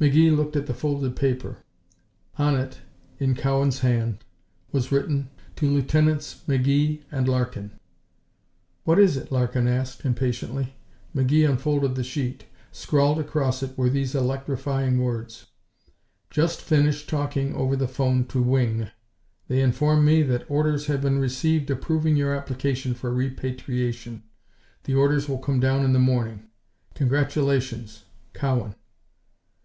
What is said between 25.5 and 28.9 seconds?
down in the morning. Congratulations. Cowan."